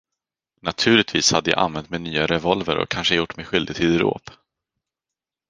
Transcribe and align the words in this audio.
Naturligtvis 0.61 1.31
hade 1.31 1.49
jag 1.51 1.59
använt 1.59 1.89
min 1.89 2.03
nya 2.03 2.25
revolver 2.27 2.77
och 2.77 2.89
kanske 2.89 3.15
gjort 3.15 3.37
mig 3.37 3.45
skyldig 3.45 3.75
till 3.75 3.97
dråp. 3.97 4.29